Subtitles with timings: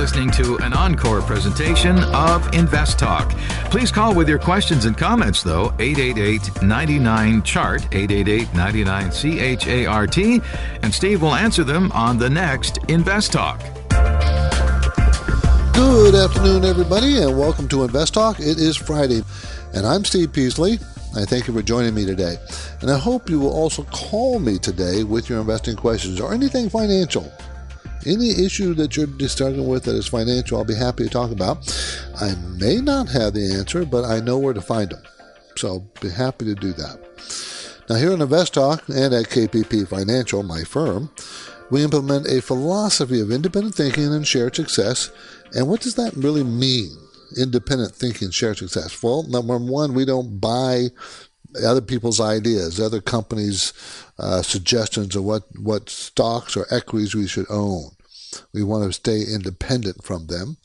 [0.00, 3.32] Listening to an encore presentation of Invest Talk.
[3.70, 9.10] Please call with your questions and comments, though, 888 99 Chart, 888 99
[9.58, 10.16] CHART,
[10.82, 13.60] and Steve will answer them on the next Invest Talk.
[15.74, 18.40] Good afternoon, everybody, and welcome to Invest Talk.
[18.40, 19.22] It is Friday,
[19.74, 20.78] and I'm Steve Peasley.
[21.14, 22.36] I thank you for joining me today.
[22.80, 26.70] And I hope you will also call me today with your investing questions or anything
[26.70, 27.30] financial.
[28.06, 31.58] Any issue that you're struggling with that is financial, I'll be happy to talk about.
[32.20, 35.02] I may not have the answer, but I know where to find them.
[35.56, 36.98] So be happy to do that.
[37.88, 41.10] Now, here in Invest Talk and at KPP Financial, my firm,
[41.70, 45.10] we implement a philosophy of independent thinking and shared success.
[45.52, 46.96] And what does that really mean?
[47.36, 49.02] Independent thinking, shared success.
[49.02, 50.88] Well, number one, we don't buy
[51.64, 53.72] other people's ideas, other companies'
[54.18, 57.90] uh, suggestions of what, what stocks or equities we should own.
[58.52, 60.56] We want to stay independent from them.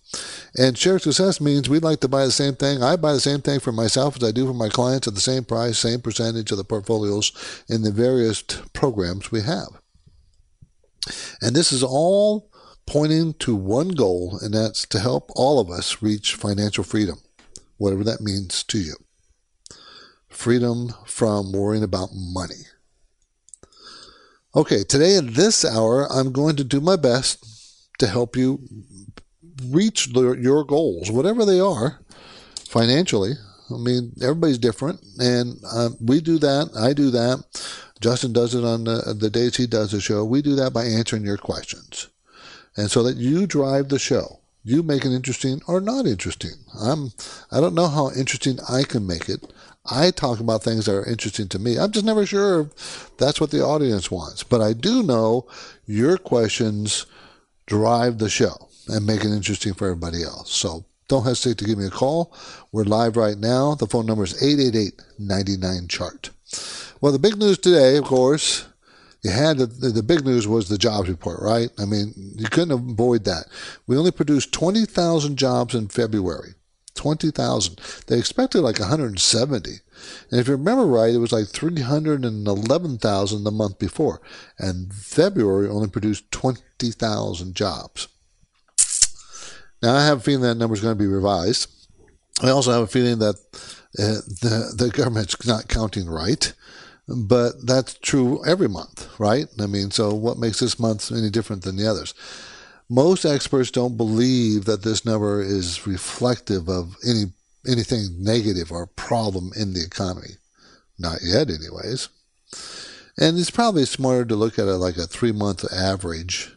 [0.57, 2.83] And shared success means we'd like to buy the same thing.
[2.83, 5.19] I buy the same thing for myself as I do for my clients at the
[5.19, 7.31] same price, same percentage of the portfolios
[7.67, 9.81] in the various programs we have.
[11.41, 12.49] And this is all
[12.85, 17.17] pointing to one goal, and that's to help all of us reach financial freedom,
[17.77, 18.95] whatever that means to you
[20.35, 22.63] freedom from worrying about money.
[24.55, 27.43] Okay, today in this hour, I'm going to do my best
[27.99, 28.67] to help you
[29.69, 31.99] reach your goals, whatever they are,
[32.67, 33.33] financially.
[33.73, 36.69] I mean, everybody's different, and uh, we do that.
[36.77, 37.43] I do that.
[37.99, 40.23] Justin does it on the, the days he does the show.
[40.23, 42.09] We do that by answering your questions,
[42.77, 44.41] and so that you drive the show.
[44.63, 46.53] You make it interesting or not interesting.
[46.79, 47.11] I'm.
[47.51, 49.41] I don't know how interesting I can make it.
[49.89, 51.77] I talk about things that are interesting to me.
[51.77, 52.69] I'm just never sure
[53.17, 54.43] that's what the audience wants.
[54.43, 55.47] But I do know
[55.85, 57.05] your questions
[57.67, 60.51] drive the show and make it interesting for everybody else.
[60.51, 62.33] So don't hesitate to give me a call.
[62.71, 63.75] We're live right now.
[63.75, 66.31] The phone number is 888-99-CHART.
[67.01, 68.65] Well, the big news today, of course,
[69.21, 71.69] you had the, the big news was the jobs report, right?
[71.79, 73.45] I mean, you couldn't avoid that.
[73.87, 76.53] We only produced 20,000 jobs in February.
[76.95, 77.79] 20,000.
[78.07, 79.69] They expected like 170.
[80.31, 84.21] And if you remember right, it was like 311,000 the month before.
[84.57, 88.07] And February only produced 20,000 jobs.
[89.81, 91.69] Now, I have a feeling that number is going to be revised.
[92.41, 93.35] I also have a feeling that
[93.97, 96.53] uh, the, the government's not counting right.
[97.07, 99.45] But that's true every month, right?
[99.61, 102.15] I mean, so what makes this month any different than the others?
[102.89, 107.25] Most experts don't believe that this number is reflective of any
[107.67, 110.37] anything negative or problem in the economy.
[110.99, 112.09] Not yet, anyways.
[113.17, 116.53] And it's probably smarter to look at it like a three month average,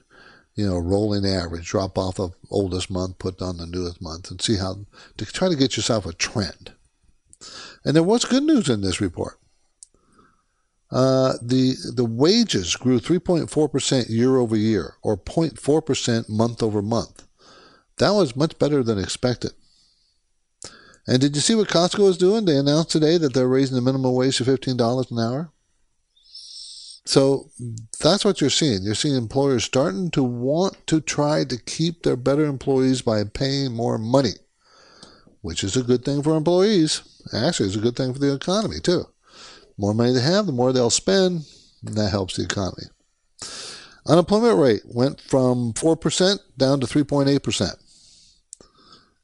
[0.54, 4.40] you know, rolling average, drop off the oldest month, put on the newest month, and
[4.40, 4.86] see how
[5.16, 6.72] to try to get yourself a trend.
[7.84, 9.38] And there was good news in this report?
[10.90, 17.24] Uh, the the wages grew 3.4% year over year, or 0.4% month over month.
[17.98, 19.52] That was much better than expected.
[21.06, 22.44] And did you see what Costco is doing?
[22.44, 25.50] They announced today that they're raising the minimum wage to $15 an hour.
[27.04, 27.50] So
[28.00, 28.82] that's what you're seeing.
[28.82, 33.72] You're seeing employers starting to want to try to keep their better employees by paying
[33.72, 34.34] more money,
[35.40, 37.00] which is a good thing for employees.
[37.32, 39.06] Actually, it's a good thing for the economy, too
[39.78, 41.46] more money they have, the more they'll spend,
[41.86, 42.84] and that helps the economy.
[44.06, 47.74] Unemployment rate went from 4% down to 3.8%.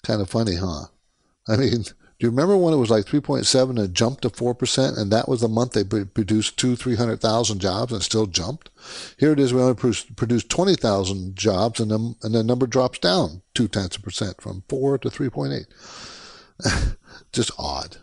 [0.03, 0.87] Kind of funny, huh?
[1.49, 4.99] I mean, do you remember when it was like 3.7 and it jumped to 4%,
[4.99, 8.71] and that was the month they produced two, 300,000 jobs and still jumped?
[9.19, 13.43] Here it is, we only produced 20,000 jobs, and, the, and the number drops down
[13.53, 16.97] two tenths of percent from 4 to 3.8.
[17.33, 17.97] Just odd.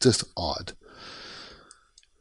[0.00, 0.72] Just odd.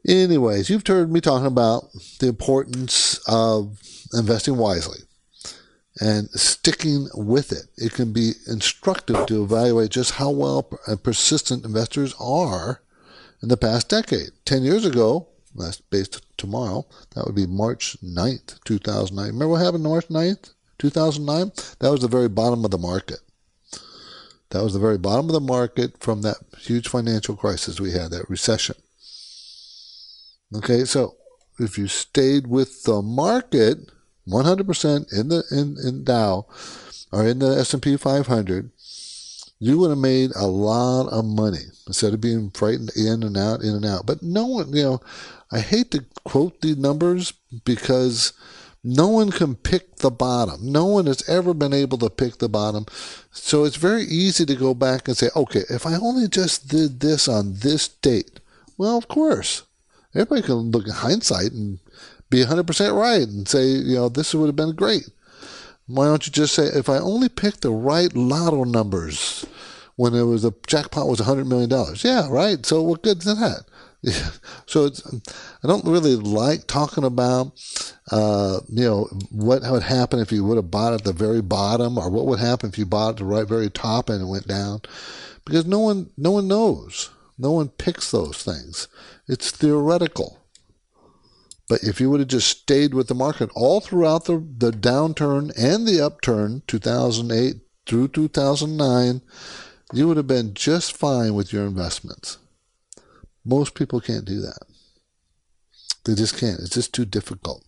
[0.05, 3.79] Anyways, you've heard me talking about the importance of
[4.13, 5.00] investing wisely
[6.01, 7.67] and sticking with it.
[7.77, 12.81] It can be instructive to evaluate just how well uh, persistent investors are
[13.41, 14.31] in the past decade.
[14.44, 16.85] 10 years ago, that's based tomorrow,
[17.15, 19.27] that would be March 9th, 2009.
[19.27, 21.51] Remember what happened March 9th, 2009?
[21.79, 23.19] That was the very bottom of the market.
[24.49, 28.11] That was the very bottom of the market from that huge financial crisis we had,
[28.11, 28.75] that recession.
[30.55, 31.15] Okay, so
[31.59, 33.91] if you stayed with the market,
[34.27, 36.45] 100% in the in, in Dow
[37.11, 38.71] or in the S&P 500,
[39.59, 43.61] you would have made a lot of money instead of being frightened in and out,
[43.61, 44.05] in and out.
[44.05, 45.01] But no one, you know,
[45.51, 47.33] I hate to quote the numbers
[47.63, 48.33] because
[48.83, 50.71] no one can pick the bottom.
[50.71, 52.85] No one has ever been able to pick the bottom.
[53.31, 56.99] So it's very easy to go back and say, okay, if I only just did
[56.99, 58.39] this on this date.
[58.77, 59.63] Well, of course.
[60.15, 61.80] Everybody can look at hindsight and
[62.30, 65.10] be 100% right and say, you know, this would have been great.
[65.88, 69.45] Why don't you just say, if I only picked the right lotto numbers
[69.95, 71.69] when it was a jackpot was $100 million?
[72.04, 72.65] Yeah, right.
[72.65, 73.65] So what good is that?
[74.65, 75.06] So it's,
[75.63, 77.54] I don't really like talking about,
[78.12, 81.98] uh, you know, what would happen if you would have bought at the very bottom,
[81.98, 84.48] or what would happen if you bought at the right very top and it went
[84.48, 84.81] down,
[85.45, 87.12] because no one, no one knows.
[87.38, 88.88] No one picks those things.
[89.27, 90.39] It's theoretical.
[91.69, 95.51] But if you would have just stayed with the market all throughout the, the downturn
[95.57, 99.21] and the upturn, 2008 through 2009,
[99.94, 102.38] you would have been just fine with your investments.
[103.45, 104.63] Most people can't do that.
[106.06, 106.59] They just can't.
[106.59, 107.65] It's just too difficult.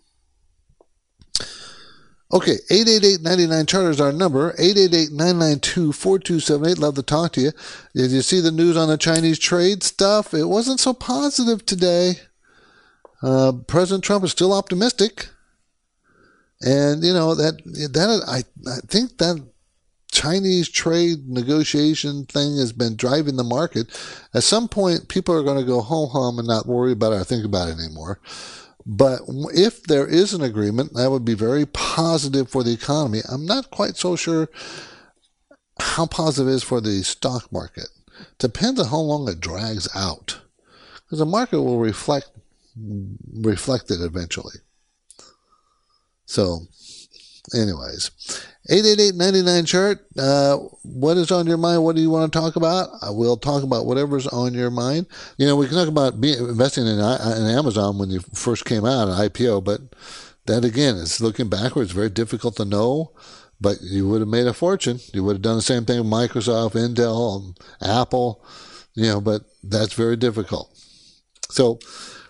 [2.33, 4.54] Okay, 888-99 Charter is our number.
[4.54, 6.80] 888-992-4278.
[6.80, 7.51] Love to talk to you.
[7.94, 10.33] Did you see the news on the Chinese trade stuff?
[10.33, 12.16] It wasn't so positive today.
[13.22, 15.27] Uh, President Trump is still optimistic.
[16.62, 19.45] And, you know, that, that, I, I think that
[20.12, 23.88] Chinese trade negotiation thing has been driving the market.
[24.33, 27.18] At some point, people are going to go home, home and not worry about it
[27.18, 28.19] or think about it anymore.
[28.85, 29.21] But
[29.53, 33.21] if there is an agreement, that would be very positive for the economy.
[33.27, 34.47] I'm not quite so sure
[35.79, 37.87] how positive it is for the stock market.
[38.37, 40.39] Depends on how long it drags out.
[41.03, 42.29] Because the market will reflect
[43.33, 44.55] reflect it eventually.
[46.25, 46.67] So,
[47.55, 48.11] anyways,
[48.69, 50.05] 888-99 chart.
[50.17, 51.83] Uh, what is on your mind?
[51.83, 52.89] What do you want to talk about?
[53.01, 55.07] I will talk about whatever's on your mind.
[55.37, 58.65] You know, we can talk about being, investing in, uh, in Amazon when you first
[58.65, 59.81] came out, an IPO, but
[60.45, 63.11] that again is looking backwards, very difficult to know.
[63.61, 64.99] But you would have made a fortune.
[65.13, 68.43] You would have done the same thing with Microsoft, Intel, Apple,
[68.95, 70.69] you know, but that's very difficult.
[71.49, 71.79] So,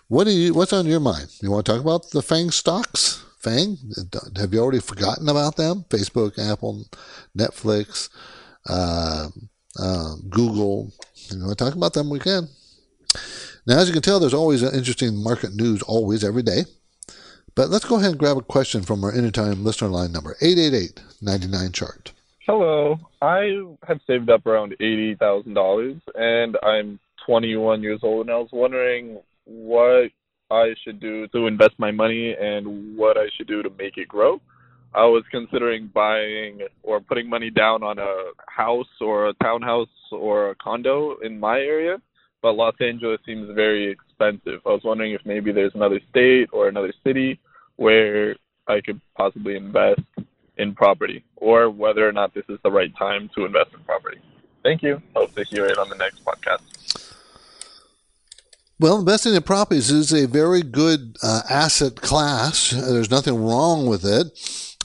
[0.06, 0.54] what do you?
[0.54, 1.28] What's on your mind?
[1.42, 3.25] You want to talk about the Fang stocks?
[3.46, 3.78] Fang?
[4.36, 5.84] Have you already forgotten about them?
[5.88, 6.84] Facebook, Apple,
[7.38, 8.08] Netflix,
[8.68, 9.28] uh,
[9.78, 10.92] uh, Google.
[11.30, 12.10] You to talk about them?
[12.10, 12.48] We can.
[13.64, 16.64] Now, as you can tell, there's always interesting market news, always, every day.
[17.54, 21.00] But let's go ahead and grab a question from our anytime listener line number 888
[21.22, 22.12] 99 chart.
[22.46, 22.98] Hello.
[23.22, 29.20] I have saved up around $80,000 and I'm 21 years old and I was wondering
[29.44, 30.10] what
[30.50, 34.08] I should do to invest my money and what I should do to make it
[34.08, 34.40] grow.
[34.94, 40.50] I was considering buying or putting money down on a house or a townhouse or
[40.50, 42.00] a condo in my area,
[42.40, 44.60] but Los Angeles seems very expensive.
[44.64, 47.38] I was wondering if maybe there's another state or another city
[47.76, 48.36] where
[48.68, 50.00] I could possibly invest
[50.56, 54.18] in property or whether or not this is the right time to invest in property.
[54.62, 55.02] Thank you.
[55.14, 57.15] Hope to hear it on the next podcast.
[58.78, 62.70] Well, investing in properties is a very good uh, asset class.
[62.70, 64.26] There's nothing wrong with it.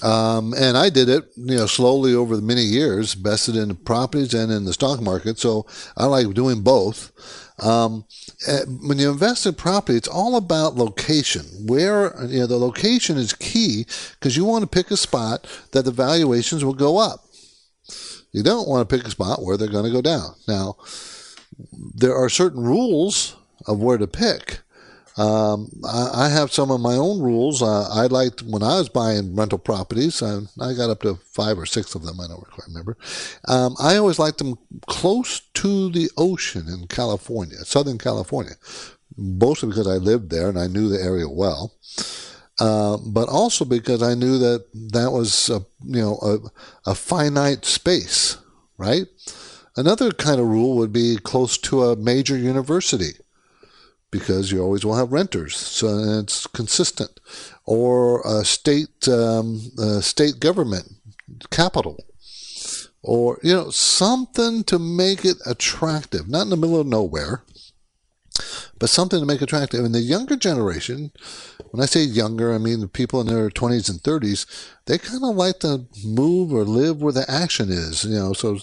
[0.02, 4.34] Um, and I did it, you know, slowly over the many years, invested in properties
[4.34, 5.40] and in the stock market.
[5.40, 5.68] So
[5.98, 7.12] I like doing both.
[7.60, 8.06] Um,
[8.48, 11.46] eh, when you invest in property, it's all about location.
[11.68, 15.84] Where, you know, the location is key because you want to pick a spot that
[15.84, 17.26] the valuations will go up.
[18.32, 20.34] You don't want to pick a spot where they're going to go down.
[20.48, 20.78] Now,
[21.94, 23.36] there are certain rules
[23.68, 24.60] of where to pick.
[25.18, 27.62] Um, I, I, have some of my own rules.
[27.62, 30.24] Uh, I liked when I was buying rental properties.
[30.24, 32.22] I, I, got up to five or six of them.
[32.22, 32.98] I don't quite remember.
[33.48, 38.54] Um, I always liked them close to the ocean in California, Southern California,
[39.18, 41.74] mostly because I lived there and I knew the area well.
[42.60, 47.66] Uh, but also because I knew that that was a, you know a, a finite
[47.66, 48.38] space,
[48.78, 49.08] right?
[49.76, 53.14] Another kind of rule would be close to a major university
[54.12, 57.20] because you always will have renters, so it's consistent,
[57.66, 60.94] or a state um, a state government
[61.50, 61.98] capital,
[63.02, 67.44] or you know something to make it attractive, not in the middle of nowhere,
[68.78, 69.84] but something to make attractive.
[69.86, 71.12] And the younger generation,
[71.70, 74.46] when I say younger, I mean the people in their 20s and 30s,
[74.86, 78.04] they kind of like to move or live where the action is.
[78.04, 78.60] You know, so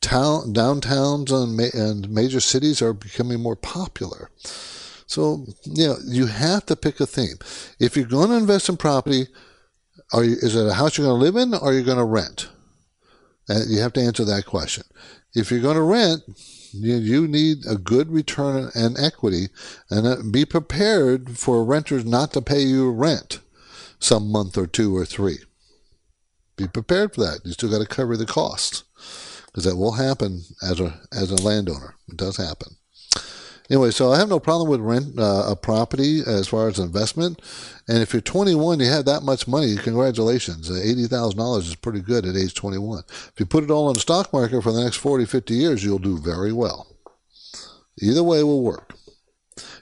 [0.00, 4.30] town downtowns and, ma- and major cities are becoming more popular.
[5.06, 7.36] So, you know, you have to pick a theme.
[7.78, 9.26] If you're going to invest in property,
[10.12, 11.98] are you, is it a house you're going to live in or are you going
[11.98, 12.48] to rent?
[13.48, 14.84] And you have to answer that question.
[15.34, 16.22] If you're going to rent,
[16.72, 19.48] you, you need a good return and equity
[19.90, 23.40] and uh, be prepared for renters not to pay you rent
[23.98, 25.38] some month or two or three.
[26.56, 27.40] Be prepared for that.
[27.44, 28.84] You still got to cover the costs
[29.46, 31.94] because that will happen as a as a landowner.
[32.08, 32.76] It does happen.
[33.68, 37.40] Anyway, so I have no problem with rent uh, a property as far as investment.
[37.88, 39.76] And if you're 21, you have that much money.
[39.76, 43.02] Congratulations, thousand dollars is pretty good at age 21.
[43.08, 45.84] If you put it all in the stock market for the next 40, 50 years,
[45.84, 46.86] you'll do very well.
[48.00, 48.94] Either way will work.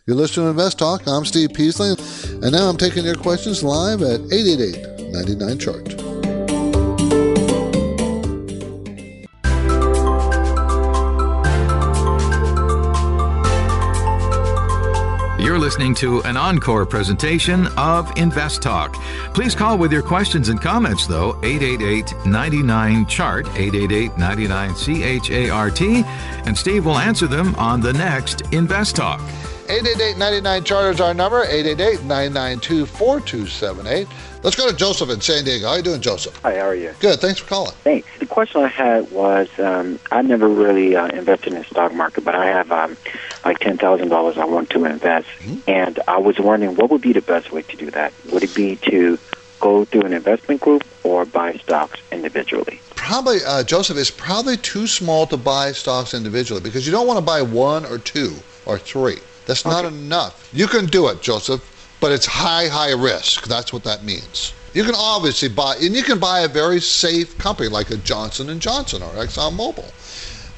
[0.07, 1.07] You're listening to Invest Talk.
[1.07, 1.95] I'm Steve Peasley,
[2.43, 6.04] and now I'm taking your questions live at 888 99 Chart.
[15.45, 18.95] You're listening to an encore presentation of Invest Talk.
[19.35, 24.75] Please call with your questions and comments, though, 888 99 Chart, 888 99
[25.21, 25.81] CHART,
[26.47, 29.21] and Steve will answer them on the next Invest Talk.
[29.67, 34.09] 888-99 Chart is our number, 888-992-4278.
[34.45, 35.69] Let's go to Joseph in San Diego.
[35.69, 36.39] How you doing, Joseph?
[36.43, 36.95] Hi, how are you?
[37.01, 37.19] Good.
[37.19, 37.73] Thanks for calling.
[37.83, 38.07] Thanks.
[38.19, 42.27] The question I had was um, I never really uh, invested in the stock market,
[42.27, 42.95] but I have um,
[43.47, 45.29] like $10,000 I want to invest.
[45.39, 45.71] Mm-hmm.
[45.71, 48.13] And I was wondering what would be the best way to do that?
[48.33, 49.19] Would it be to
[49.61, 52.83] go through an investment group or buy stocks individually?
[52.97, 57.19] Probably, uh, Joseph, it's probably too small to buy stocks individually because you don't want
[57.19, 58.35] to buy one or two
[58.67, 59.21] or three.
[59.47, 60.51] That's not enough.
[60.53, 61.63] You can do it, Joseph,
[62.05, 63.47] but it's high, high risk.
[63.47, 64.53] That's what that means.
[64.75, 68.61] You can obviously buy, and you can buy a very safe company like a Johnson
[68.61, 69.91] Johnson or ExxonMobil.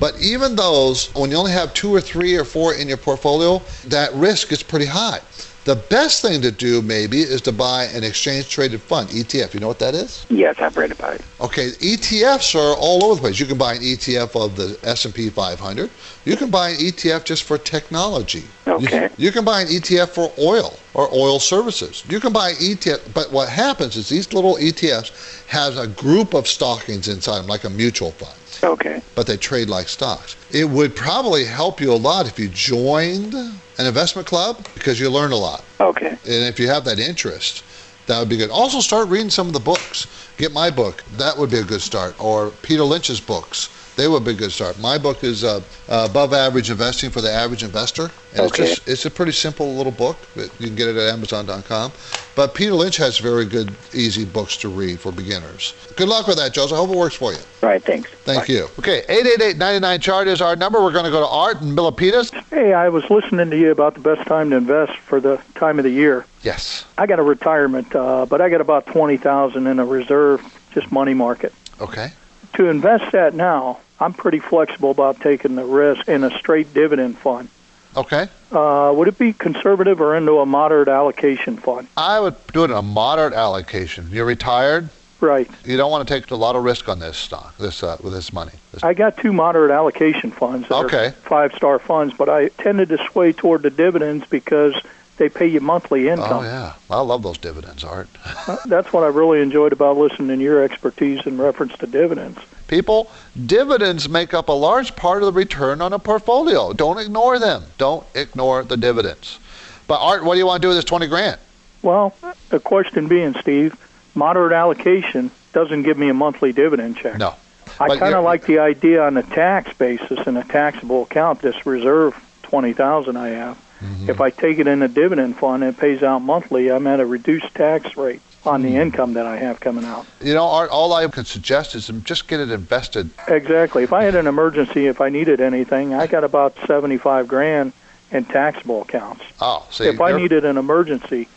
[0.00, 3.62] But even those, when you only have two or three or four in your portfolio,
[3.84, 5.20] that risk is pretty high.
[5.66, 9.52] The best thing to do maybe is to buy an exchange traded fund, ETF.
[9.52, 10.24] You know what that is?
[10.28, 11.22] Yes, I've read about it.
[11.40, 13.40] Okay, ETFs are all over the place.
[13.40, 15.90] You can buy an ETF of the S&P 500.
[16.24, 18.44] You can buy an ETF just for technology.
[18.68, 19.08] Okay.
[19.16, 22.04] You, you can buy an ETF for oil or oil services.
[22.08, 26.46] You can buy ETF, but what happens is these little ETFs has a group of
[26.46, 29.02] stockings inside them, like a mutual fund Okay.
[29.14, 30.36] but they trade like stocks.
[30.50, 35.10] It would probably help you a lot if you joined an investment club because you
[35.10, 35.64] learn a lot.
[35.80, 36.08] Okay.
[36.08, 37.62] And if you have that interest,
[38.06, 38.50] that would be good.
[38.50, 40.06] Also, start reading some of the books.
[40.36, 41.02] Get my book.
[41.16, 42.14] That would be a good start.
[42.22, 43.68] Or Peter Lynch's books.
[43.96, 44.78] They would be a good start.
[44.78, 48.10] My book is uh, uh, Above Average Investing for the Average Investor.
[48.32, 48.64] And Okay.
[48.64, 50.18] it's, just, it's a pretty simple little book.
[50.36, 51.92] but You can get it at Amazon.com.
[52.34, 55.72] But Peter Lynch has very good, easy books to read for beginners.
[55.96, 56.74] Good luck with that, Joseph.
[56.74, 57.38] I hope it works for you.
[57.62, 58.10] All right, thanks.
[58.24, 58.52] Thank Bye.
[58.52, 58.68] you.
[58.78, 60.82] Okay, 888-99 chart is our number.
[60.82, 62.34] We're going to go to Art and Milpitas.
[62.50, 65.78] Hey, I was listening to you about the best time to invest for the time
[65.78, 66.26] of the year.
[66.42, 66.84] Yes.
[66.98, 70.92] I got a retirement, uh, but I got about twenty thousand in a reserve, just
[70.92, 71.54] money market.
[71.80, 72.10] Okay.
[72.56, 77.18] To invest that now, I'm pretty flexible about taking the risk in a straight dividend
[77.18, 77.48] fund.
[77.94, 78.28] Okay.
[78.50, 81.86] Uh, would it be conservative or into a moderate allocation fund?
[81.98, 84.08] I would do it in a moderate allocation.
[84.10, 84.88] You're retired.
[85.20, 85.50] Right.
[85.64, 88.12] You don't want to take a lot of risk on this stock, this uh, with
[88.14, 88.52] this money.
[88.72, 91.12] This- I got two moderate allocation funds Okay.
[91.24, 94.74] five-star funds, but I tended to sway toward the dividends because
[95.16, 96.40] they pay you monthly income.
[96.40, 98.08] oh yeah, I love those dividends, Art.
[98.48, 102.38] Uh, That's what I really enjoyed about listening to your expertise in reference to dividends.
[102.68, 103.10] People,
[103.46, 106.72] dividends make up a large part of the return on a portfolio.
[106.72, 107.64] Don't ignore them.
[107.76, 109.40] Don't ignore the dividends.
[109.88, 111.40] But Art, what do you want to do with this twenty grand?
[111.82, 112.14] Well,
[112.50, 113.74] the question being, Steve,
[114.14, 117.18] moderate allocation doesn't give me a monthly dividend check.
[117.18, 117.34] No.
[117.80, 121.66] I kind of like the idea on a tax basis in a taxable account, this
[121.66, 123.58] reserve twenty thousand I have.
[123.80, 124.10] Mm-hmm.
[124.10, 127.00] If I take it in a dividend fund and it pays out monthly, I'm at
[127.00, 128.70] a reduced tax rate on Mm-hmm.
[128.72, 130.06] the income that I have coming out.
[130.20, 133.10] You know, all I can suggest is just get it invested.
[133.28, 133.82] Exactly.
[133.82, 137.72] If I had an emergency, if I needed anything, I got about seventy-five grand
[138.12, 139.24] in taxable accounts.
[139.40, 141.28] Oh, see, if I you're- needed an emergency,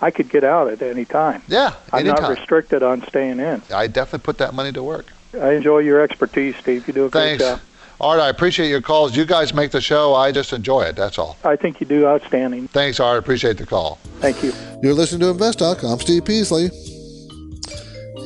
[0.00, 1.42] I could get out at any time.
[1.48, 3.60] yeah, I'm not restricted on staying in.
[3.74, 5.06] I definitely put that money to work.
[5.34, 6.86] I enjoy your expertise, Steve.
[6.86, 7.60] You do a great job.
[8.02, 9.16] Art, I appreciate your calls.
[9.16, 10.14] You guys make the show.
[10.14, 10.96] I just enjoy it.
[10.96, 11.36] That's all.
[11.44, 12.66] I think you do outstanding.
[12.68, 13.16] Thanks, Art.
[13.16, 13.96] Appreciate the call.
[14.18, 14.52] Thank you.
[14.82, 15.84] You're listening to Invest Talk.
[15.84, 16.64] I'm Steve Peasley.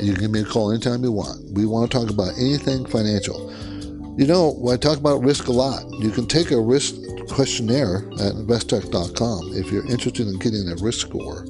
[0.00, 1.52] You can give me a call anytime you want.
[1.52, 3.52] We want to talk about anything financial.
[4.18, 5.84] You know, I talk about risk a lot.
[6.00, 6.94] You can take a risk
[7.28, 11.44] questionnaire at investtalk.com if you're interested in getting a risk score,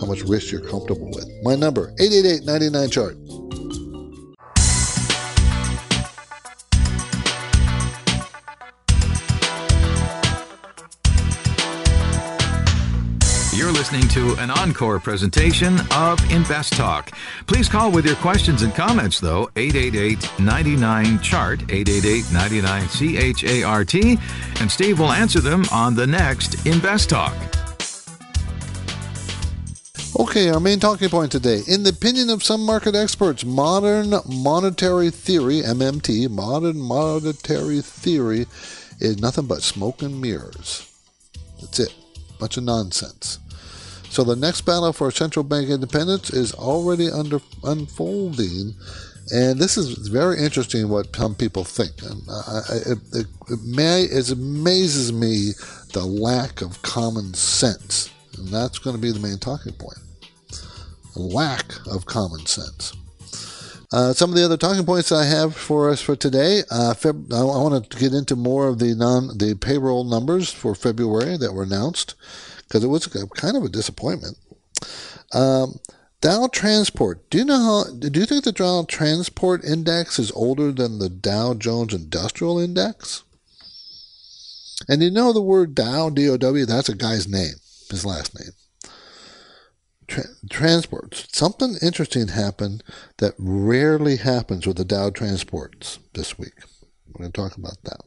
[0.00, 1.28] how much risk you're comfortable with.
[1.42, 3.16] My number, 888-99-CHART.
[3.16, 3.19] You're listening
[13.90, 17.10] listening to an encore presentation of Invest Talk.
[17.48, 23.42] Please call with your questions and comments, though, 888 99 Chart, 888 99 C H
[23.42, 24.16] A R T,
[24.60, 27.34] and Steve will answer them on the next Invest Talk.
[30.20, 31.62] Okay, our main talking point today.
[31.66, 38.46] In the opinion of some market experts, modern monetary theory, MMT, modern monetary theory,
[39.00, 40.88] is nothing but smoke and mirrors.
[41.60, 41.94] That's it.
[42.38, 43.40] Bunch of nonsense.
[44.10, 48.74] So the next battle for central bank independence is already under unfolding,
[49.32, 52.02] and this is very interesting what some people think.
[52.02, 55.52] And I, it, it, it, may, it amazes me
[55.92, 59.98] the lack of common sense, and that's going to be the main talking point.
[61.16, 62.94] lack of common sense.
[63.92, 66.62] Uh, some of the other talking points I have for us for today.
[66.70, 70.74] Uh, Feb- I want to get into more of the non the payroll numbers for
[70.74, 72.14] February that were announced
[72.70, 74.38] because it was kind of a disappointment.
[75.32, 75.80] Um,
[76.20, 77.28] Dow Transport.
[77.28, 77.92] Do you know how?
[77.92, 83.24] Do you think the Dow Transport Index is older than the Dow Jones Industrial Index?
[84.88, 86.64] And you know the word Dow, D O W.
[86.64, 87.54] That's a guy's name,
[87.90, 88.52] his last name
[90.10, 91.26] tra- transports.
[91.32, 92.82] Something interesting happened
[93.18, 96.54] that rarely happens with the Dow transports this week.
[97.06, 98.00] We're going to talk about that.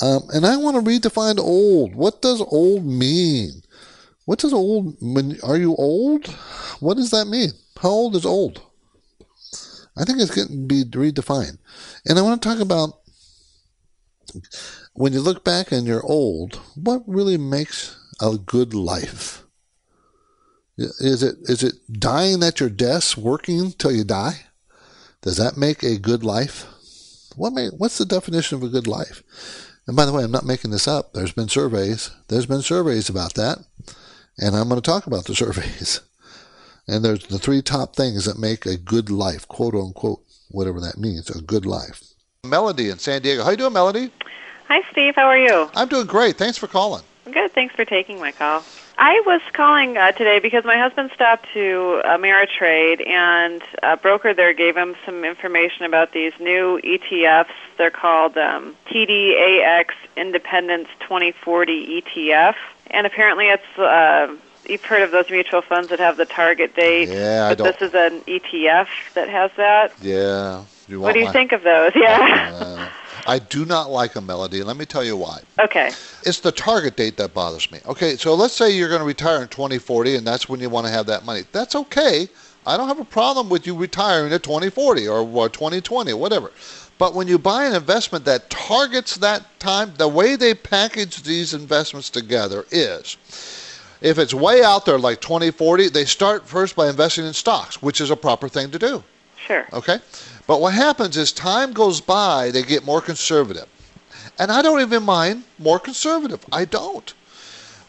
[0.00, 1.94] Um, and I want to redefine old.
[1.94, 3.62] What does old mean?
[4.30, 4.96] What does old?
[5.42, 6.28] Are you old?
[6.78, 7.50] What does that mean?
[7.82, 8.62] How old is old?
[9.96, 11.58] I think it's getting to be redefined.
[12.06, 13.00] And I want to talk about
[14.92, 19.42] when you look back and you're old, what really makes a good life?
[20.78, 24.46] Is it is it dying at your desk working till you die?
[25.22, 26.66] Does that make a good life?
[27.34, 29.24] What may, what's the definition of a good life?
[29.88, 31.14] And by the way, I'm not making this up.
[31.14, 32.12] There's been surveys.
[32.28, 33.58] There's been surveys about that,
[34.40, 36.00] and I'm going to talk about the surveys.
[36.88, 40.98] And there's the three top things that make a good life, quote unquote, whatever that
[40.98, 42.02] means, a good life.
[42.44, 43.44] Melody in San Diego.
[43.44, 44.10] How you doing, Melody?
[44.66, 45.14] Hi, Steve.
[45.14, 45.70] How are you?
[45.76, 46.36] I'm doing great.
[46.36, 47.04] Thanks for calling.
[47.30, 47.52] Good.
[47.52, 48.64] Thanks for taking my call.
[48.98, 54.52] I was calling uh, today because my husband stopped to Ameritrade, and a broker there
[54.52, 57.54] gave him some information about these new ETFs.
[57.78, 62.56] They're called um, TDAX Independence 2040 ETF,
[62.90, 63.78] and apparently it's.
[63.78, 64.36] Uh,
[64.68, 67.66] You've heard of those mutual funds that have the target date, yeah, I don't.
[67.66, 69.92] this is an ETF that has that.
[70.00, 70.62] Yeah.
[70.86, 71.92] You What do you my- think of those?
[71.96, 72.52] Yeah.
[72.54, 72.88] Uh,
[73.26, 75.40] I do not like a melody, let me tell you why.
[75.58, 75.88] okay.
[76.24, 77.80] It's the target date that bothers me.
[77.86, 80.86] Okay, so let's say you're going to retire in 2040, and that's when you want
[80.86, 81.42] to have that money.
[81.52, 82.28] That's okay.
[82.66, 86.52] I don't have a problem with you retiring at 2040 or, or 2020 whatever.
[87.00, 91.54] But when you buy an investment that targets that time, the way they package these
[91.54, 93.16] investments together is
[94.02, 98.02] if it's way out there like 2040, they start first by investing in stocks, which
[98.02, 99.02] is a proper thing to do.
[99.46, 99.66] Sure.
[99.72, 99.98] Okay?
[100.46, 103.66] But what happens is time goes by, they get more conservative.
[104.38, 106.44] And I don't even mind more conservative.
[106.52, 107.14] I don't.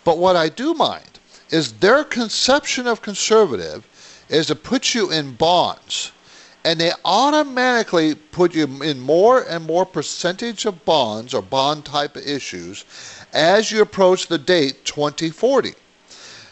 [0.06, 1.19] But what I do mind
[1.50, 3.86] is their conception of conservative
[4.30, 6.13] is to put you in bonds.
[6.63, 12.15] And they automatically put you in more and more percentage of bonds or bond type
[12.15, 12.86] of issues
[13.34, 15.74] as you approach the date 2040.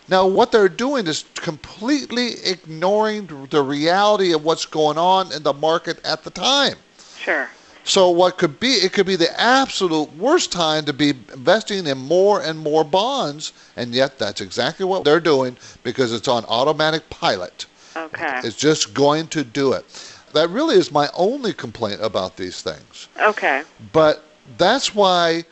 [0.08, 5.54] Now, what they're doing is completely ignoring the reality of what's going on in the
[5.54, 6.76] market at the time.
[7.19, 7.48] Sure.
[7.84, 11.98] So, what could be, it could be the absolute worst time to be investing in
[11.98, 17.10] more and more bonds, and yet that's exactly what they're doing because it's on automatic
[17.10, 17.65] pilot.
[18.06, 18.42] Okay.
[18.44, 19.86] It's just going to do it.
[20.34, 23.08] That really is my only complaint about these things.
[23.20, 23.64] Okay.
[23.92, 24.24] But
[24.58, 25.44] that's why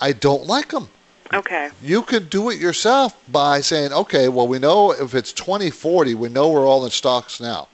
[0.00, 0.88] I don't like them
[1.34, 1.70] Okay.
[1.82, 6.28] you can do it yourself by saying, okay, well, we know if it's 2040, we
[6.28, 7.68] know we're all in stocks now.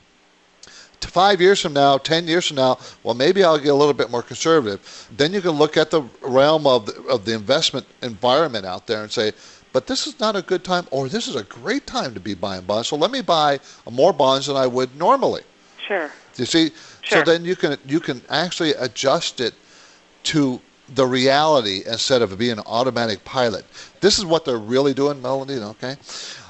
[1.01, 4.11] Five years from now, 10 years from now, well, maybe I'll get a little bit
[4.11, 5.09] more conservative.
[5.17, 9.03] Then you can look at the realm of the, of the investment environment out there
[9.03, 9.33] and say,
[9.73, 12.35] but this is not a good time, or this is a great time to be
[12.35, 12.89] buying bonds.
[12.89, 13.59] So let me buy
[13.91, 15.43] more bonds than I would normally.
[15.87, 16.11] Sure.
[16.37, 16.71] You see,
[17.03, 17.19] Sure.
[17.19, 19.55] so then you can you can actually adjust it
[20.25, 20.61] to
[20.95, 23.65] the reality instead of being an automatic pilot.
[24.01, 25.55] This is what they're really doing, Melody.
[25.55, 25.97] Okay,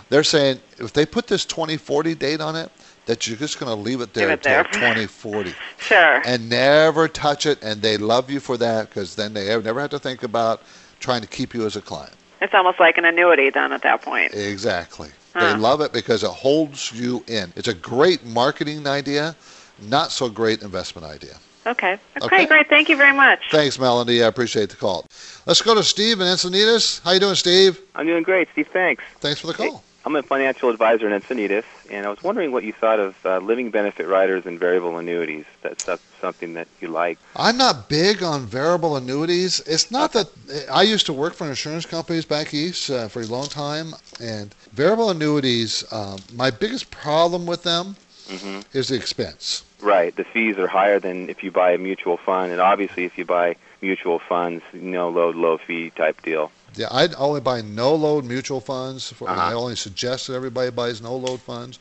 [0.08, 2.70] they're saying if they put this 2040 date on it,
[3.06, 4.64] that you're just going to leave it there until there.
[4.64, 6.22] 2040 Sure.
[6.24, 9.90] and never touch it, and they love you for that because then they never have
[9.90, 10.62] to think about
[11.00, 12.12] trying to keep you as a client.
[12.42, 14.34] It's almost like an annuity then at that point.
[14.34, 15.08] Exactly.
[15.34, 15.54] Huh.
[15.54, 17.52] They love it because it holds you in.
[17.56, 19.34] It's a great marketing idea,
[19.80, 21.36] not so great investment idea.
[21.66, 21.92] Okay.
[22.16, 22.46] Okay, Okay.
[22.46, 22.68] great.
[22.68, 23.38] Thank you very much.
[23.52, 24.24] Thanks, Melody.
[24.24, 25.06] I appreciate the call.
[25.46, 27.00] Let's go to Steve in Encinitas.
[27.04, 27.80] How you doing, Steve?
[27.94, 28.66] I'm doing great, Steve.
[28.72, 29.04] Thanks.
[29.20, 29.84] Thanks for the call.
[30.04, 33.38] I'm a financial advisor in Encinitas, and I was wondering what you thought of uh,
[33.38, 35.44] living benefit riders and variable annuities.
[35.62, 37.18] That's, that's something that you like.
[37.36, 39.60] I'm not big on variable annuities.
[39.66, 40.28] It's not that
[40.70, 43.88] I used to work for insurance companies back east uh, for a long time,
[44.20, 45.84] and variable annuities.
[45.92, 47.96] Um, my biggest problem with them
[48.30, 49.64] hmm is the expense.
[49.82, 50.14] Right.
[50.14, 53.24] The fees are higher than if you buy a mutual fund, and obviously, if you
[53.24, 56.52] buy mutual funds, no load, low fee type deal.
[56.76, 59.12] Yeah, I'd only buy no load mutual funds.
[59.12, 59.50] For, Uh-huh.
[59.50, 61.78] I only suggest that everybody buys no load funds.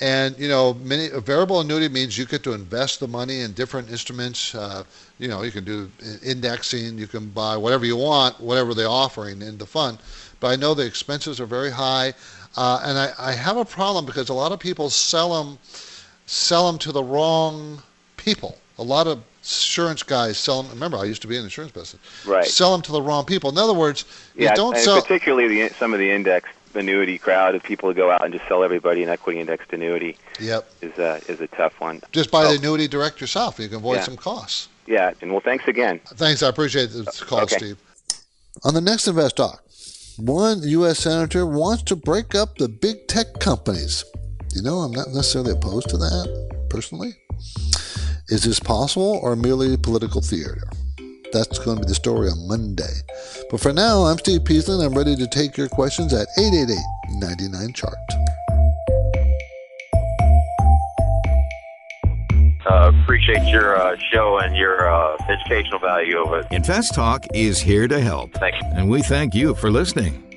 [0.00, 3.52] And you know, many a variable annuity means you get to invest the money in
[3.52, 4.54] different instruments.
[4.54, 4.84] Uh,
[5.18, 5.90] you know, you can do
[6.24, 9.98] indexing, you can buy whatever you want, whatever they're offering in the fund.
[10.38, 12.14] But I know the expenses are very high,
[12.56, 15.58] uh, and I, I have a problem because a lot of people sell them
[16.26, 17.82] sell them to the wrong
[18.16, 18.58] people.
[18.78, 20.70] A lot of insurance guys sell them.
[20.70, 22.00] Remember, I used to be in the insurance business.
[22.26, 22.44] Right.
[22.44, 23.50] Sell them to the wrong people.
[23.50, 24.04] In other words,
[24.36, 25.00] Yeah, you don't and sell.
[25.00, 28.46] particularly the, some of the index annuity crowd of people who go out and just
[28.48, 30.70] sell everybody an equity indexed annuity Yep.
[30.82, 32.00] is a is a tough one.
[32.12, 32.50] Just buy Oh.
[32.52, 33.58] the annuity direct yourself.
[33.58, 34.04] You can avoid Yeah.
[34.04, 34.68] some costs.
[34.86, 36.00] Yeah, and well, thanks again.
[36.14, 36.42] Thanks.
[36.42, 37.56] I appreciate the call, Okay.
[37.56, 37.76] Steve.
[38.64, 39.62] On the next Invest Talk,
[40.16, 40.98] one U.S.
[41.00, 44.04] senator wants to break up the big tech companies.
[44.54, 47.16] You know, I'm not necessarily opposed to that personally.
[48.28, 50.62] Is this possible or merely political theater?
[51.32, 53.02] That's going to be the story on Monday.
[53.50, 56.78] But for now, I'm Steve Peasley, and I'm ready to take your questions at 888
[57.20, 57.94] 99 Chart.
[62.66, 66.46] Uh, appreciate your uh, show and your uh, educational value of it.
[66.52, 68.34] Invest Talk is here to help.
[68.34, 68.58] Thanks.
[68.74, 70.27] And we thank you for listening.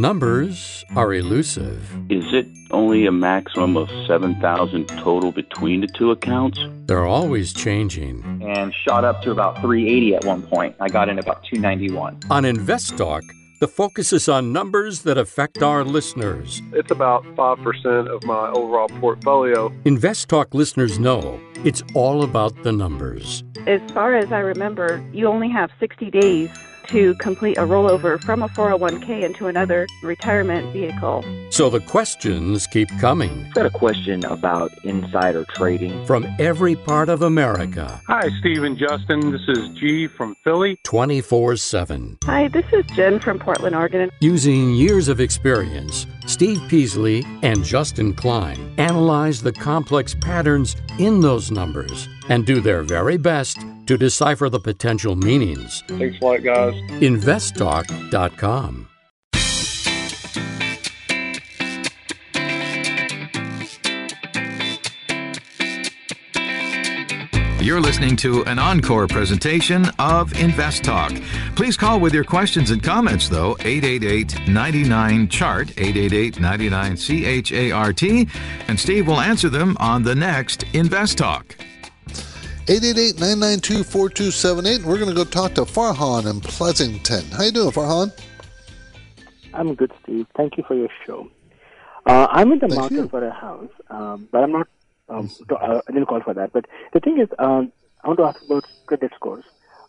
[0.00, 1.94] Numbers are elusive.
[2.10, 6.58] Is it only a maximum of 7,000 total between the two accounts?
[6.86, 8.24] They're always changing.
[8.42, 10.74] and shot up to about 380 at one point.
[10.80, 12.18] I got in about 291.
[12.30, 13.22] On Invest Talk,
[13.60, 16.62] the focus is on numbers that affect our listeners.
[16.72, 19.70] It's about 5% of my overall portfolio.
[19.84, 23.44] Invest Talk listeners know it's all about the numbers.
[23.66, 26.48] As far as I remember, you only have 60 days
[26.90, 31.24] to complete a rollover from a 401k into another retirement vehicle.
[31.50, 36.04] So the questions keep coming Got a question about insider trading.
[36.06, 39.30] from every part of America Hi, Steve and Justin.
[39.30, 40.78] This is G from Philly.
[40.84, 42.18] 24 7.
[42.24, 44.10] Hi, this is Jen from Portland, Oregon.
[44.20, 51.50] Using years of experience, Steve Peasley and Justin Klein analyze the complex patterns in those
[51.50, 53.58] numbers and do their very best
[53.90, 55.82] to decipher the potential meanings.
[55.88, 56.74] Thanks a lot, guys.
[57.02, 58.86] InvestTalk.com.
[67.60, 71.12] You're listening to an encore presentation of Invest Talk.
[71.56, 77.50] Please call with your questions and comments, though, 888 99 Chart, 888 99 C H
[77.50, 78.28] A R T,
[78.68, 81.56] and Steve will answer them on the next Invest Talk.
[82.70, 84.84] 888-992-4278.
[84.84, 87.24] We're going to go talk to Farhan in Pleasanton.
[87.32, 88.12] How you doing, Farhan?
[89.52, 90.28] I'm good, Steve.
[90.36, 91.28] Thank you for your show.
[92.06, 93.08] Uh, I'm in the Thank market you.
[93.08, 94.68] for a house, um, but I'm not.
[95.08, 96.52] Um, to- uh, I didn't call for that.
[96.52, 97.72] But the thing is, um,
[98.04, 99.42] I want to ask about credit scores.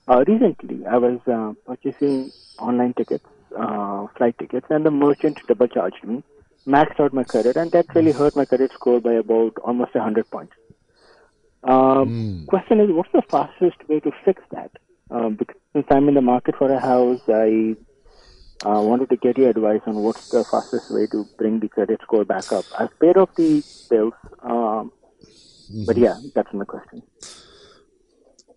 [0.07, 5.67] Uh, recently, I was uh, purchasing online tickets, uh, flight tickets, and the merchant double
[5.67, 6.23] charged me,
[6.65, 10.31] maxed out my credit, and that really hurt my credit score by about almost 100
[10.31, 10.53] points.
[11.63, 14.71] Um, Question is, what's the fastest way to fix that?
[15.09, 17.75] Um, because since I'm in the market for a house, I
[18.65, 21.99] uh, wanted to get your advice on what's the fastest way to bring the credit
[22.01, 22.65] score back up.
[22.77, 24.91] I've paid off the bills, um,
[25.85, 27.03] but yeah, that's my question.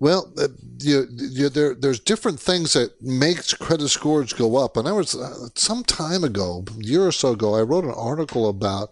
[0.01, 0.49] Well, uh,
[0.81, 4.77] you, you, there, there's different things that makes credit scores go up.
[4.77, 7.95] And I was uh, some time ago, a year or so ago, I wrote an
[7.97, 8.91] article about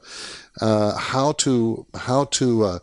[0.60, 2.78] uh, how to how to uh,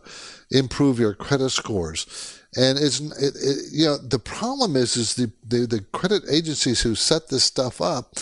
[0.50, 2.38] improve your credit scores.
[2.56, 6.82] And it's it, it, you know the problem is is the, the the credit agencies
[6.82, 8.14] who set this stuff up,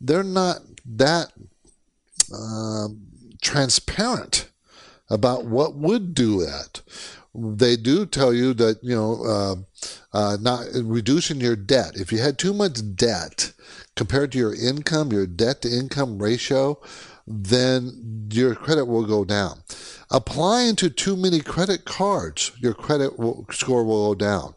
[0.00, 1.32] they're not that
[2.34, 3.06] um
[3.40, 4.48] transparent
[5.08, 6.82] about what would do that.
[7.32, 9.54] They do tell you that you know uh,
[10.12, 11.92] uh, not reducing your debt.
[11.94, 13.52] If you had too much debt
[13.94, 16.80] compared to your income, your debt to income ratio,
[17.26, 19.60] then your credit will go down.
[20.10, 24.54] Applying to too many credit cards, your credit will, score will go down.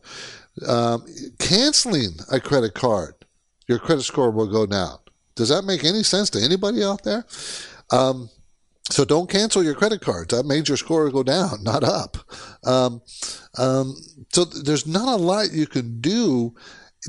[0.68, 1.06] Um,
[1.40, 3.16] canceling a credit card,
[3.68, 5.00] your credit score will go down.
[5.36, 7.26] Does that make any sense to anybody out there?
[7.92, 8.30] Um,
[8.92, 10.34] So don't cancel your credit cards.
[10.36, 12.18] That made your score go down, not up.
[12.66, 13.02] Um,
[13.58, 13.96] um,
[14.34, 16.56] so there's not a lot you can do.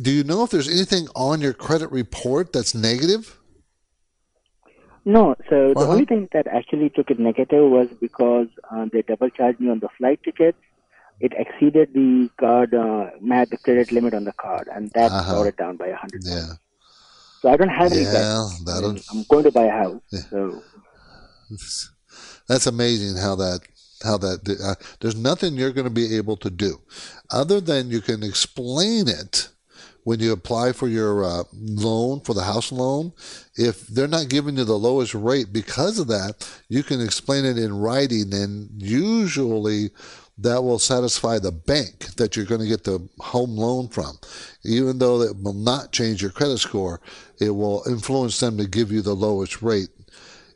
[0.03, 3.39] Do you know if there's anything on your credit report that's negative?
[5.05, 5.93] No, so the Uh-huh.
[5.93, 9.81] only thing that actually took it negative was because uh, they double charged me on
[9.81, 10.59] the flight tickets.
[11.21, 15.35] It exceeded the card, uh, the credit limit on the card, and that Uh-huh.
[15.35, 16.23] brought it down by a hundred.
[16.25, 16.53] Yeah.
[17.43, 18.41] So I don't have any Yeah.
[18.69, 20.63] I mean, I'm going to buy a house, so
[22.49, 23.61] That's amazing how that
[24.03, 26.81] how that uh, there's nothing you're going to be able to do
[27.31, 29.49] other than you can explain it
[30.05, 33.13] when you apply for your uh, loan for the house loan
[33.57, 37.59] if they're not giving you the lowest rate because of that you can explain it
[37.59, 39.91] in writing and usually
[40.39, 44.19] that will satisfy the bank that you're going to get the home loan from
[44.65, 47.01] even though it will not change your credit score
[47.41, 49.89] it will influence them to give you the lowest rate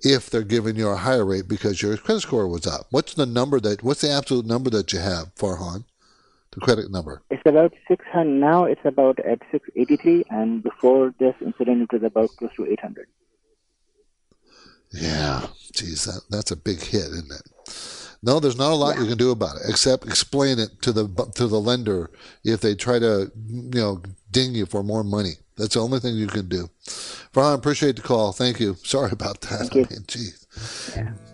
[0.04, 2.87] if they're giving you a higher rate because your credit score was up.
[2.90, 3.83] What's the number that?
[3.83, 5.85] What's the absolute number that you have, Farhan?
[6.54, 7.22] The credit number.
[7.30, 8.64] it's about six hundred now.
[8.64, 12.66] It's about at six eighty three, and before this incident, it was about close to
[12.66, 13.08] eight hundred.
[14.92, 17.50] Yeah, geez, that, that's a big hit, isn't it?
[18.22, 21.08] No, there's not a lot you can do about it except explain it to the
[21.34, 22.10] to the lender
[22.44, 25.32] if they try to you know ding you for more money.
[25.56, 26.68] That's the only thing you can do.
[27.32, 28.32] Farhan, appreciate the call.
[28.32, 28.74] Thank you.
[28.82, 29.70] Sorry about that.
[29.72, 30.46] I mean, geez.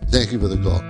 [0.07, 0.81] Thank you for the call.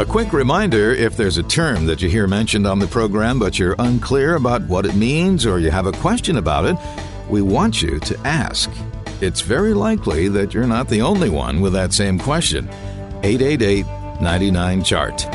[0.00, 3.58] A quick reminder if there's a term that you hear mentioned on the program but
[3.58, 6.76] you're unclear about what it means or you have a question about it,
[7.28, 8.70] we want you to ask.
[9.20, 12.68] It's very likely that you're not the only one with that same question.
[13.22, 13.86] 888
[14.20, 15.26] 99 Chart.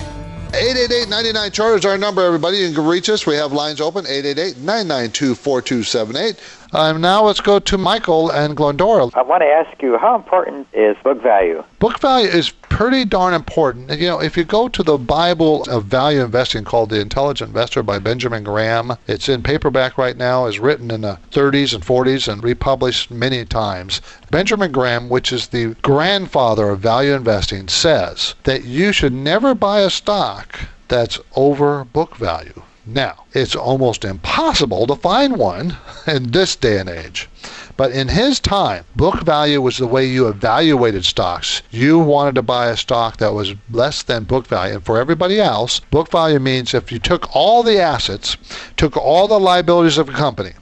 [0.50, 2.58] 888-99 chart is our number, everybody.
[2.58, 3.28] You can reach us.
[3.28, 6.59] We have lines open, 888-992-4278.
[6.72, 9.10] Um, now let's go to Michael and Glendora.
[9.16, 11.64] I want to ask you, how important is book value?
[11.80, 13.90] Book value is pretty darn important.
[14.00, 17.82] You know, if you go to the Bible of value investing called The Intelligent Investor
[17.82, 22.32] by Benjamin Graham, it's in paperback right now, is written in the 30s and 40s
[22.32, 24.00] and republished many times.
[24.30, 29.80] Benjamin Graham, which is the grandfather of value investing, says that you should never buy
[29.80, 32.62] a stock that's over book value.
[32.92, 37.30] Now, it's almost impossible to find one in this day and age.
[37.78, 41.62] But in his time, book value was the way you evaluated stocks.
[41.70, 44.74] You wanted to buy a stock that was less than book value.
[44.74, 48.38] And for everybody else, book value means if you took all the assets,
[48.76, 50.54] took all the liabilities of a company,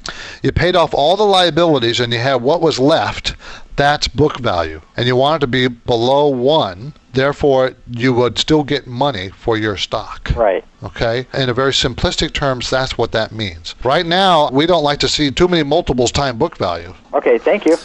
[0.44, 3.36] you paid off all the liabilities, and you had what was left,
[3.78, 4.82] that's book value.
[4.98, 9.58] And you want it to be below one, therefore, you would still get money for
[9.58, 10.32] your stock.
[10.36, 10.64] Right.
[10.84, 11.26] Okay?
[11.34, 13.76] In a very simplistic terms, that's what that means.
[13.84, 16.94] Right now, we don't like to see too many multiples time book value.
[17.14, 17.78] Okay, thank you.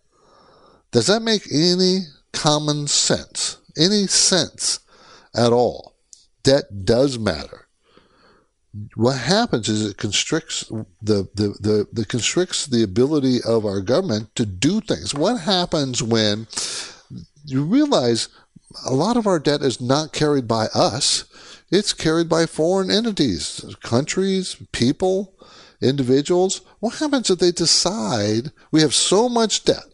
[0.93, 2.01] Does that make any
[2.35, 3.57] common sense?
[3.79, 4.81] Any sense
[5.35, 5.95] at all?
[6.43, 7.68] Debt does matter
[8.95, 10.65] what happens is it constricts
[11.03, 15.15] the, the, the, the constricts the ability of our government to do things.
[15.15, 16.47] What happens when
[17.45, 18.29] you realize
[18.87, 21.25] a lot of our debt is not carried by us,
[21.71, 25.35] it's carried by foreign entities, countries, people,
[25.81, 26.63] individuals.
[26.81, 29.85] What happens if they decide we have so much debt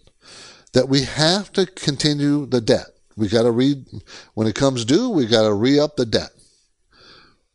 [0.73, 2.87] that we have to continue the debt?
[3.17, 3.87] We got to read
[4.35, 6.31] when it comes due, we got to re up the debt.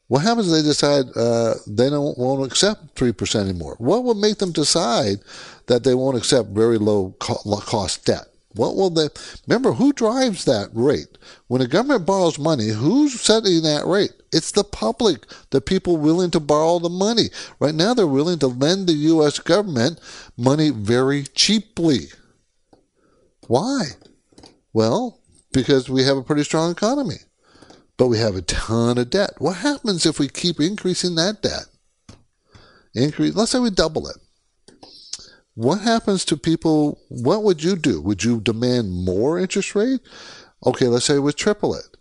[0.10, 3.76] What happens if they decide uh, they don't won't accept three percent anymore?
[3.78, 5.20] What would make them decide
[5.68, 8.26] that they won't accept very low cost debt?
[8.56, 9.10] What will they
[9.48, 9.74] remember?
[9.74, 11.20] Who drives that rate?
[11.48, 14.14] When a government borrows money, who's setting that rate?
[14.34, 17.30] It's the public, the people willing to borrow the money.
[17.60, 19.38] Right now, they're willing to lend the U.S.
[19.38, 20.00] government
[20.36, 22.08] money very cheaply.
[23.48, 23.90] Why?
[24.74, 25.20] Well,
[25.54, 27.18] because we have a pretty strong economy,
[28.00, 29.32] but we have a ton of debt.
[29.40, 31.66] What happens if we keep increasing that debt?
[32.96, 33.36] Increase.
[33.36, 34.16] Let's say we double it.
[35.54, 37.02] What happens to people?
[37.10, 38.02] What would you do?
[38.02, 40.00] Would you demand more interest rate?
[40.66, 41.98] Okay, let's say we triple it.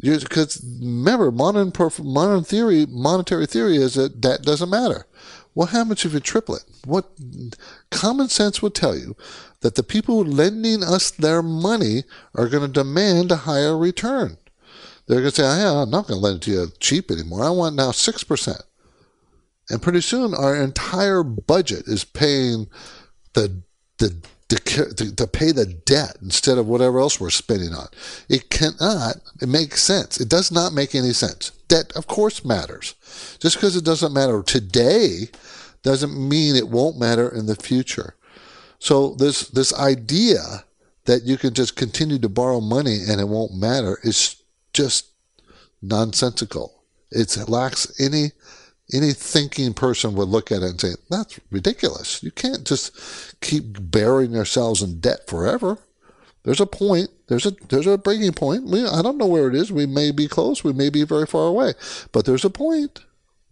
[0.00, 1.70] Because remember, modern
[2.02, 5.06] modern theory, monetary theory is that debt doesn't matter.
[5.52, 6.64] What happens if you triple it?
[6.86, 7.10] What
[7.90, 9.16] common sense would tell you
[9.60, 14.38] that the people lending us their money are going to demand a higher return.
[15.06, 17.44] They're going to say, I'm not going to lend it to you uh, cheap anymore.
[17.44, 18.62] I want now 6%.
[19.68, 22.68] And pretty soon our entire budget is paying
[23.34, 23.62] the,
[23.98, 27.88] the, the, to pay the debt instead of whatever else we're spending on.
[28.28, 30.20] It cannot, it makes sense.
[30.20, 31.50] It does not make any sense.
[31.68, 32.94] Debt, of course, matters.
[33.40, 35.28] Just because it doesn't matter today
[35.82, 38.14] doesn't mean it won't matter in the future.
[38.78, 40.64] So this this idea
[41.04, 44.41] that you can just continue to borrow money and it won't matter is
[44.72, 45.06] just
[45.80, 46.82] nonsensical.
[47.10, 48.32] It lacks any
[48.92, 52.22] any thinking person would look at it and say, That's ridiculous.
[52.22, 55.78] You can't just keep burying yourselves in debt forever.
[56.44, 57.10] There's a point.
[57.28, 58.64] There's a there's a breaking point.
[58.64, 59.72] We, I don't know where it is.
[59.72, 60.64] We may be close.
[60.64, 61.74] We may be very far away.
[62.10, 63.00] But there's a point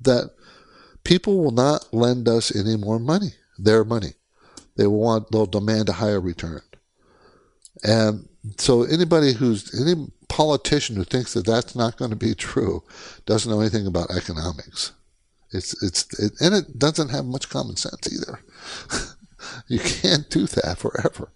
[0.01, 0.31] that
[1.05, 4.15] people will not lend us any more money, their money.
[4.77, 6.63] They will want they'll demand a higher return.
[7.83, 8.29] And
[8.59, 12.83] so anybody who's any politician who thinks that that's not going to be true
[13.27, 14.93] doesn't know anything about economics.
[15.53, 18.41] It's it's it, and it doesn't have much common sense either.
[19.69, 21.33] you can't do that forever.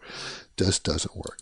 [0.56, 1.38] Just doesn't work.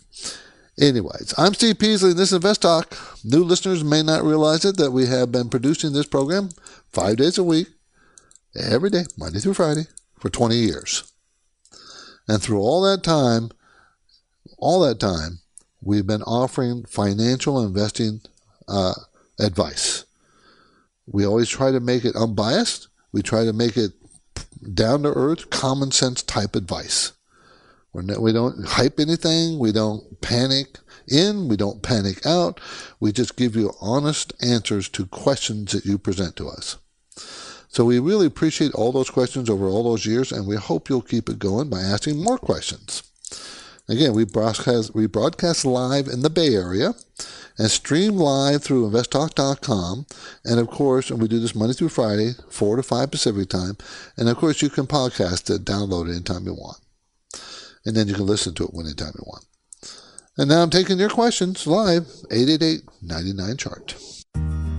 [0.79, 2.97] Anyways, I'm Steve Peasley, and this is Invest Talk.
[3.23, 6.49] New listeners may not realize it that we have been producing this program
[6.91, 7.67] five days a week,
[8.59, 9.85] every day, Monday through Friday,
[10.17, 11.13] for 20 years.
[12.27, 13.51] And through all that time,
[14.57, 15.42] all that time,
[15.83, 18.21] we've been offering financial investing
[18.67, 18.93] uh,
[19.39, 20.05] advice.
[21.05, 22.87] We always try to make it unbiased.
[23.11, 23.91] We try to make it
[24.73, 27.11] down to earth, common sense type advice.
[27.91, 29.59] We're we don't hype anything.
[29.59, 31.47] We don't panic in.
[31.47, 32.59] We don't panic out.
[32.99, 36.77] We just give you honest answers to questions that you present to us.
[37.67, 41.01] So we really appreciate all those questions over all those years, and we hope you'll
[41.01, 43.03] keep it going by asking more questions.
[43.89, 46.93] Again, we broadcast, we broadcast live in the Bay Area
[47.57, 50.05] and stream live through investtalk.com.
[50.45, 53.77] And of course, and we do this Monday through Friday, 4 to 5 Pacific time.
[54.17, 56.77] And of course, you can podcast it, download it anytime you want.
[57.85, 59.45] And then you can listen to it anytime you want.
[60.37, 63.95] And now I'm taking your questions live, 888 99 chart.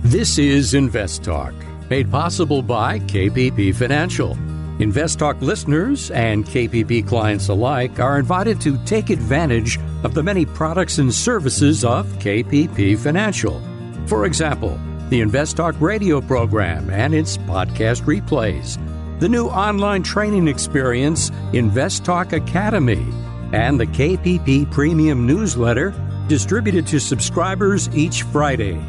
[0.03, 1.53] This is Invest Talk
[1.89, 4.37] made possible by KPP Financial.
[4.79, 10.97] InvestTalk listeners and KPP clients alike are invited to take advantage of the many products
[10.97, 13.61] and services of KPP Financial.
[14.05, 14.77] For example,
[15.09, 18.77] the InvestTalk radio program and its podcast replays,
[19.21, 23.07] the new online training experience, InvestTalk Academy,
[23.53, 25.93] and the KPP Premium newsletter
[26.27, 28.83] distributed to subscribers each Friday.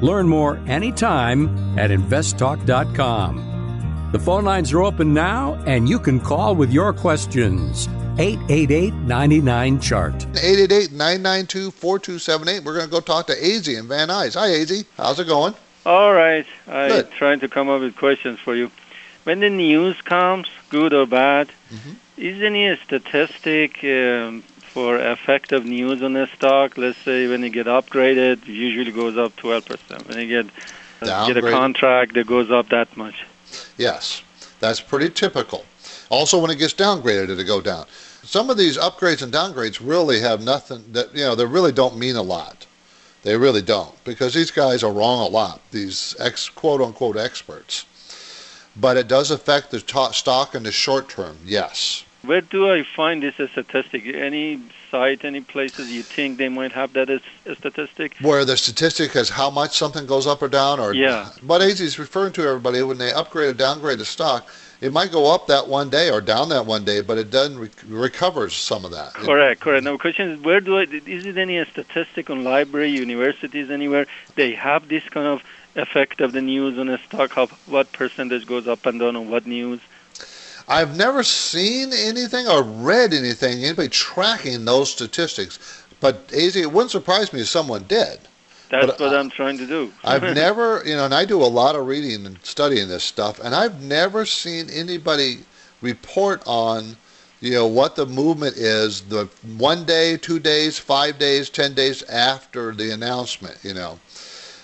[0.00, 3.51] Learn more anytime at investtalk.com.
[4.12, 7.88] The phone lines are open now, and you can call with your questions.
[8.18, 10.14] 888 99 Chart.
[10.36, 12.62] 888 992 4278.
[12.62, 14.34] We're going to go talk to AZ in Van Nuys.
[14.34, 14.84] Hi, AZ.
[14.98, 15.54] How's it going?
[15.86, 16.44] All right.
[16.68, 18.70] I'm trying to come up with questions for you.
[19.24, 21.92] When the news comes, good or bad, mm-hmm.
[22.18, 27.66] is any statistic um, for effective news on a stock, let's say when you get
[27.66, 30.06] upgraded, it usually goes up 12%.
[30.06, 30.52] When you get
[31.00, 33.24] uh, get a contract, it goes up that much.
[33.76, 34.22] Yes,
[34.60, 35.64] that's pretty typical.
[36.10, 37.86] Also, when it gets downgraded, it'll go down.
[38.22, 41.96] Some of these upgrades and downgrades really have nothing that, you know, they really don't
[41.96, 42.66] mean a lot.
[43.22, 47.84] They really don't because these guys are wrong a lot, these ex, quote unquote experts.
[48.76, 49.80] But it does affect the
[50.12, 52.04] stock in the short term, yes.
[52.22, 54.06] Where do I find this statistic?
[54.06, 54.60] Any
[54.90, 58.14] site, any places you think they might have that as a statistic?
[58.20, 61.30] Where the statistic is how much something goes up or down, or yeah.
[61.44, 64.48] What AZ is referring to, everybody, when they upgrade or downgrade a stock,
[64.80, 67.58] it might go up that one day or down that one day, but it doesn't
[67.58, 69.14] re- recovers some of that.
[69.14, 69.84] Correct, correct.
[69.84, 70.82] Now, the question is, where do I?
[70.82, 74.06] Is it any statistic on library, universities, anywhere
[74.36, 75.42] they have this kind of
[75.74, 77.36] effect of the news on a stock?
[77.36, 79.80] Of what percentage goes up and down on what news?
[80.68, 85.58] I've never seen anything or read anything, anybody tracking those statistics.
[86.00, 88.18] But AZ, it wouldn't surprise me if someone did.
[88.70, 89.92] That's But what I'm trying to do.
[90.04, 93.38] I've never, you know, and I do a lot of reading and studying this stuff,
[93.38, 95.40] and I've never seen anybody
[95.82, 96.96] report on,
[97.40, 102.02] you know, what the movement is the one day, two days, five days, ten days
[102.04, 103.98] after the announcement, you know.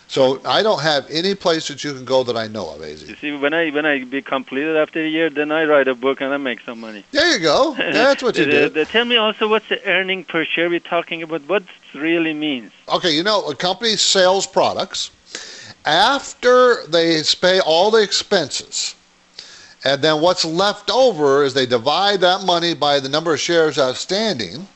[0.08, 3.06] So I don't have any place that you can go that I know of, AZ.
[3.06, 5.94] You see, when I when I be completed after a year, then I write a
[5.94, 7.04] book and I make some money.
[7.12, 7.74] There you go.
[7.78, 8.76] That's what you did.
[8.76, 11.42] uh, Tell me also what's the earning per share we're talking about.
[11.42, 12.72] What it really means?
[12.88, 15.10] Okay, you know, a company sells products
[15.84, 18.94] after they pay all the expenses.
[19.84, 23.78] And then what's left over is they divide that money by the number of shares
[23.78, 24.66] outstanding,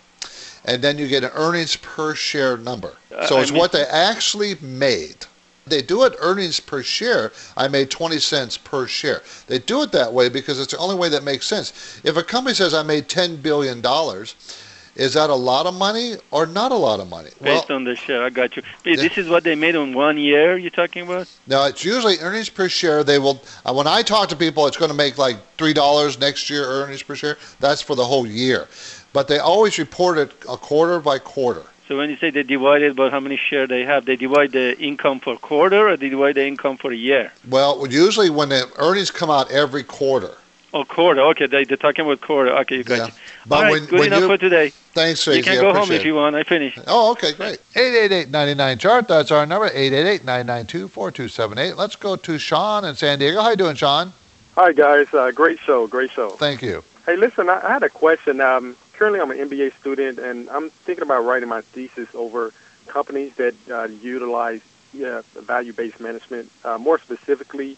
[0.64, 2.94] and then you get an earnings per share number.
[3.14, 5.16] Uh, So I it's mean- what they actually made.
[5.64, 7.30] They do it earnings per share.
[7.56, 9.22] I made 20 cents per share.
[9.46, 12.00] They do it that way because it's the only way that makes sense.
[12.02, 13.80] If a company says I made $10 billion,
[14.94, 17.30] is that a lot of money or not a lot of money?
[17.40, 18.62] Based on the share, I got you.
[18.84, 20.58] This is what they made in one year.
[20.58, 21.28] You're talking about?
[21.46, 23.02] Now it's usually earnings per share.
[23.02, 26.18] They will uh, when I talk to people, it's going to make like three dollars
[26.20, 27.38] next year earnings per share.
[27.58, 28.68] That's for the whole year,
[29.12, 31.62] but they always report it a quarter by quarter.
[31.88, 34.52] So when you say they divide it by how many shares they have, they divide
[34.52, 37.32] the income for quarter or they divide the income for a year?
[37.48, 40.30] Well, usually when the earnings come out every quarter.
[40.74, 41.20] Oh, quarter.
[41.20, 42.50] Okay, they, they're talking about quarter.
[42.60, 43.06] Okay, you got Yeah.
[43.08, 43.12] you.
[43.46, 44.72] But All right, when- good when enough you- for today.
[44.94, 45.38] Thanks, Tracy.
[45.38, 46.34] You can I go home if you want.
[46.36, 46.78] I finished.
[46.86, 47.58] Oh, okay, great.
[47.74, 49.08] 888-99 chart.
[49.08, 49.68] That's our number.
[49.68, 51.76] 888-992-4278.
[51.76, 53.42] Let's go to Sean in San Diego.
[53.42, 54.12] How you doing, Sean?
[54.56, 56.30] Hi guys, uh, great show, great show.
[56.30, 56.84] Thank you.
[57.06, 58.40] Hey, listen, I, I had a question.
[58.42, 62.52] Um, currently, I'm an MBA student, and I'm thinking about writing my thesis over
[62.86, 64.60] companies that uh, utilize
[64.92, 67.76] yeah, value-based management, uh, more specifically,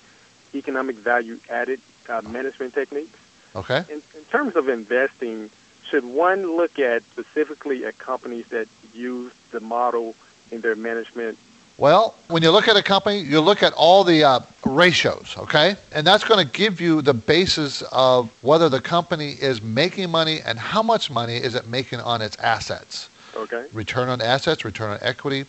[0.54, 3.18] economic value-added uh, management techniques.
[3.56, 3.86] Okay.
[3.88, 5.48] In, in terms of investing,
[5.88, 10.14] should one look at specifically at companies that use the model
[10.50, 11.38] in their management
[11.76, 15.76] Well, when you look at a company, you look at all the uh, ratios, okay?
[15.90, 20.40] And that's going to give you the basis of whether the company is making money
[20.40, 23.08] and how much money is it making on its assets.
[23.34, 23.66] Okay.
[23.72, 25.46] Return on assets, return on equity.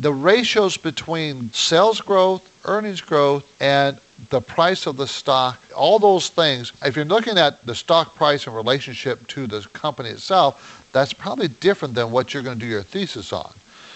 [0.00, 3.98] The ratios between sales growth, earnings growth, and
[4.30, 8.48] the price of the stock, all those things, if you're looking at the stock price
[8.48, 12.70] in relationship to the company itself, that's probably different than what you're going to do
[12.70, 13.52] your thesis on.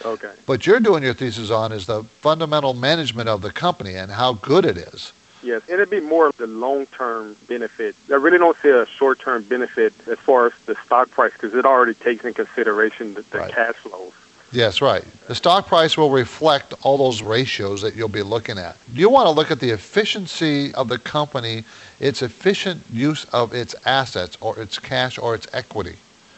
[0.07, 0.33] Okay.
[0.47, 4.35] What you're doing your thesis on is the fundamental management of the company and how
[4.35, 5.13] good it is.
[5.43, 7.95] Yes, and it'd be more of the long-term benefit.
[8.11, 11.65] I really don't see a short-term benefit as far as the stock price because it
[11.65, 14.13] already takes in consideration the, the cash flows.
[14.53, 15.05] Yes, right.
[15.27, 18.77] The stock price will reflect all those ratios that you'll be looking at.
[18.93, 21.65] You want to look at the efficiency of the company,
[21.99, 25.97] its efficient use of its assets or its cash or its equity.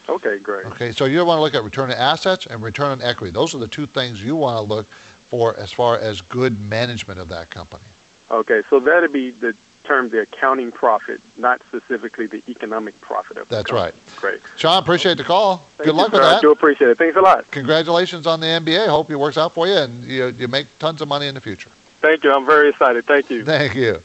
[0.08, 0.66] Okay, great.
[0.66, 3.30] Okay, so you want to look at return on assets and return on equity.
[3.30, 7.20] Those are the two things you want to look for as far as good management
[7.20, 7.84] of that company.
[8.30, 9.54] Okay, so that'd be the
[9.84, 13.92] term the accounting profit, not specifically the economic profit of That's company.
[13.92, 14.16] right.
[14.16, 14.40] Great.
[14.56, 15.58] Sean, appreciate the call.
[15.76, 16.26] Thank Good you, luck with sir.
[16.26, 16.42] I that.
[16.42, 16.98] do appreciate it.
[16.98, 17.50] Thanks a lot.
[17.50, 18.86] Congratulations on the MBA.
[18.88, 21.40] Hope it works out for you and you, you make tons of money in the
[21.40, 21.70] future.
[22.00, 22.32] Thank you.
[22.32, 23.04] I'm very excited.
[23.06, 23.44] Thank you.
[23.44, 24.02] Thank you.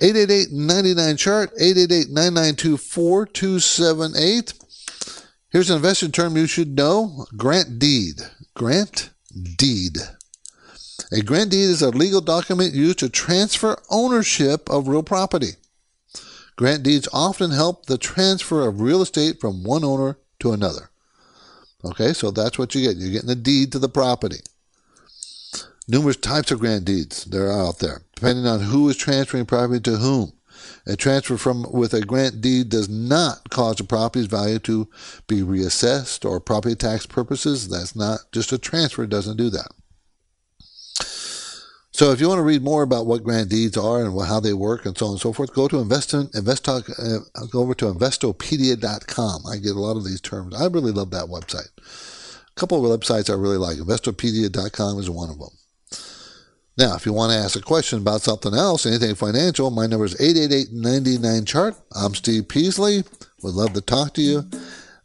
[0.00, 4.54] 888-99 chart 888-992-4278
[5.50, 8.20] here's an investment term you should know grant deed.
[8.54, 9.10] Grant
[9.56, 9.98] deed.
[11.12, 15.52] A grant deed is a legal document used to transfer ownership of real property.
[16.56, 20.90] Grant deeds often help the transfer of real estate from one owner to another.
[21.84, 22.96] Okay so that's what you get.
[22.96, 24.40] You're getting a deed to the property.
[25.88, 29.80] Numerous types of grant deeds that are out there, depending on who is transferring property
[29.80, 30.32] to whom.
[30.90, 34.88] A transfer from with a grant deed does not cause the property's value to
[35.28, 37.68] be reassessed or property tax purposes.
[37.68, 39.68] That's not just a transfer; it doesn't do that.
[41.92, 44.52] So, if you want to read more about what grant deeds are and how they
[44.52, 47.18] work and so on and so forth, go to invest invest talk, uh,
[47.52, 49.42] go over to investopedia.com.
[49.46, 50.56] I get a lot of these terms.
[50.56, 51.70] I really love that website.
[51.78, 53.76] A couple of websites I really like.
[53.76, 55.50] Investopedia.com is one of them.
[56.78, 60.06] Now, if you want to ask a question about something else, anything financial, my number
[60.06, 61.74] is 888-99-CHART.
[61.94, 63.04] I'm Steve Peasley.
[63.42, 64.44] Would love to talk to you.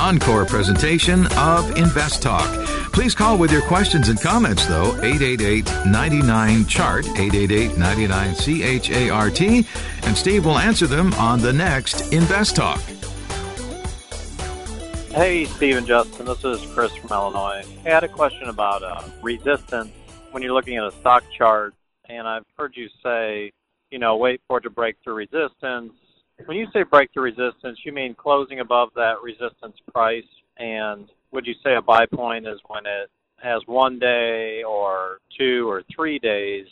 [0.09, 2.49] Encore presentation of Invest Talk.
[2.93, 9.67] Please call with your questions and comments, though, 888-99-CHART, 888-99-CHART,
[10.07, 12.81] and Steve will answer them on the next Invest Talk.
[15.11, 16.25] Hey, Steve and Justin.
[16.25, 17.63] This is Chris from Illinois.
[17.85, 19.91] I had a question about uh, resistance
[20.31, 23.51] when you're looking at a stock chart, and I've heard you say,
[23.91, 25.93] you know, wait for it to break through resistance.
[26.45, 30.23] When you say break through resistance, you mean closing above that resistance price,
[30.57, 33.09] and would you say a buy point is when it
[33.41, 36.65] has one day or two or three days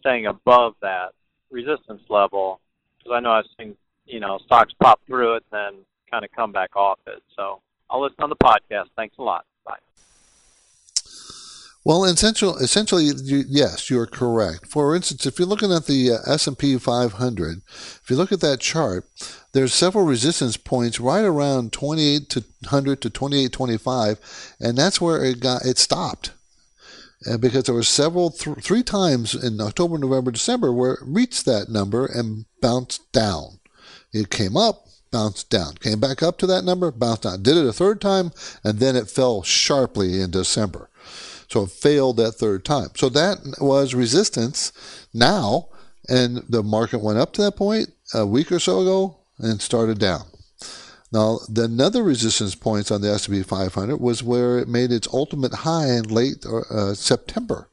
[0.00, 1.12] staying above that
[1.50, 2.60] resistance level?
[2.98, 3.76] Because I know I've seen,
[4.06, 7.22] you know, stocks pop through it and then kind of come back off it.
[7.36, 8.86] So I'll listen on the podcast.
[8.96, 9.44] Thanks a lot.
[9.64, 9.78] Bye.
[11.84, 14.66] Well, essential, essentially, you, yes, you're correct.
[14.66, 18.60] For instance, if you're looking at the uh, S&P 500, if you look at that
[18.60, 19.04] chart,
[19.52, 25.76] there's several resistance points right around 2800 to 2825, and that's where it got it
[25.76, 26.30] stopped.
[27.26, 31.44] And because there were several th- three times in October, November, December where it reached
[31.44, 33.60] that number and bounced down.
[34.10, 37.66] It came up, bounced down, came back up to that number, bounced down, did it
[37.66, 38.32] a third time,
[38.62, 40.88] and then it fell sharply in December.
[41.54, 42.88] So it failed that third time.
[42.96, 44.72] So that was resistance
[45.14, 45.68] now,
[46.08, 50.00] and the market went up to that point a week or so ago and started
[50.00, 50.22] down.
[51.12, 55.54] Now, the another resistance points on the S&P 500 was where it made its ultimate
[55.54, 57.68] high in late uh, September,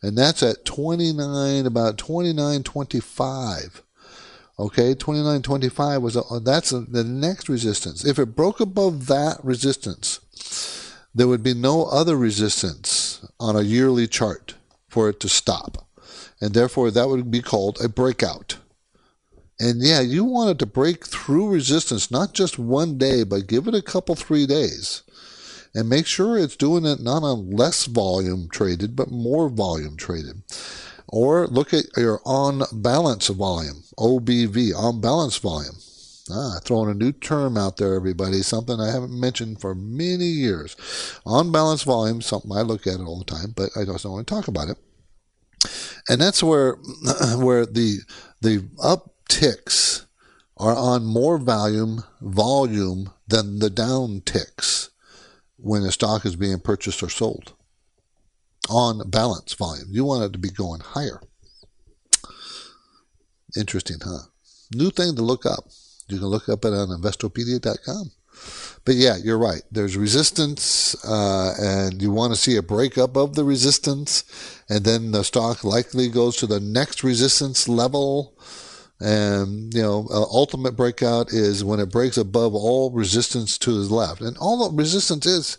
[0.00, 3.82] and that's at 29, about 29.25.
[4.58, 8.02] Okay, 29.25 was a, that's a, the next resistance.
[8.02, 10.20] If it broke above that resistance,
[11.14, 14.54] there would be no other resistance on a yearly chart
[14.88, 15.86] for it to stop.
[16.40, 18.56] And therefore, that would be called a breakout.
[19.58, 23.68] And yeah, you want it to break through resistance, not just one day, but give
[23.68, 25.02] it a couple, three days.
[25.74, 30.42] And make sure it's doing it not on less volume traded, but more volume traded.
[31.06, 35.76] Or look at your on balance volume, OBV, on balance volume.
[36.32, 38.42] Ah, throwing a new term out there, everybody.
[38.42, 40.76] Something I haven't mentioned for many years.
[41.26, 44.12] On balance volume, something I look at it all the time, but I just don't
[44.12, 44.78] want to talk about it.
[46.08, 46.74] And that's where
[47.36, 47.98] where the
[48.40, 50.06] the upticks
[50.56, 54.90] are on more volume volume than the down ticks
[55.56, 57.54] when a stock is being purchased or sold.
[58.68, 61.20] On balance volume, you want it to be going higher.
[63.56, 64.28] Interesting, huh?
[64.72, 65.64] New thing to look up.
[66.12, 68.10] You can look up it on investopedia.com.
[68.84, 69.62] But yeah, you're right.
[69.70, 74.24] There's resistance, uh, and you want to see a breakup of the resistance,
[74.68, 78.34] and then the stock likely goes to the next resistance level.
[78.98, 83.94] And you know, uh, ultimate breakout is when it breaks above all resistance to the
[83.94, 85.58] left, and all the resistance is.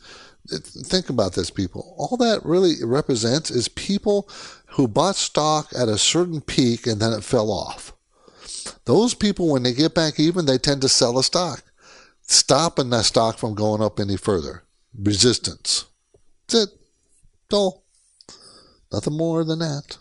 [0.49, 1.93] Think about this, people.
[1.99, 4.27] All that really represents is people
[4.69, 7.93] who bought stock at a certain peak and then it fell off.
[8.91, 11.63] Those people, when they get back even, they tend to sell a stock,
[12.23, 14.63] stopping that stock from going up any further.
[14.93, 15.85] Resistance.
[16.49, 16.79] That's it.
[17.53, 17.85] All.
[18.91, 19.97] Nothing more than that.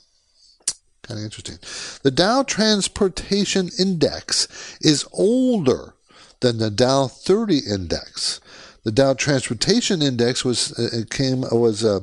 [1.05, 1.59] Kind of interesting.
[2.03, 5.95] The Dow Transportation Index is older
[6.41, 8.41] than the Dow 30 Index.
[8.82, 12.01] The Dow Transportation Index was uh, it came was uh,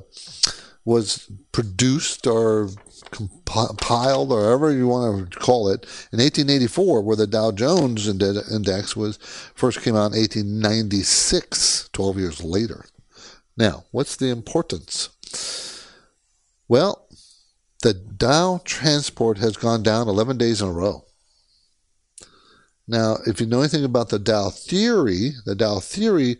[0.86, 2.70] was produced or
[3.12, 8.96] compiled or however you want to call it in 1884 where the Dow Jones index
[8.96, 9.18] was
[9.56, 12.86] first came out in 1896 12 years later.
[13.56, 15.10] Now what's the importance?
[16.68, 17.08] Well
[17.82, 21.06] the Dow transport has gone down 11 days in a row.
[22.88, 26.38] Now if you know anything about the Dow theory the Dow theory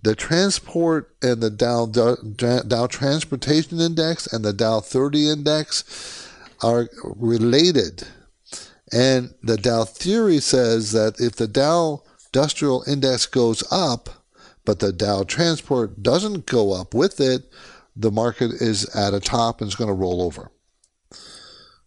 [0.00, 6.28] the transport and the Dow, Dow Transportation Index and the Dow 30 Index
[6.62, 8.06] are related.
[8.92, 14.08] And the Dow theory says that if the Dow Industrial Index goes up,
[14.64, 17.50] but the Dow Transport doesn't go up with it,
[17.96, 20.52] the market is at a top and it's going to roll over.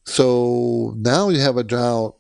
[0.04, 2.16] So now you have a Dow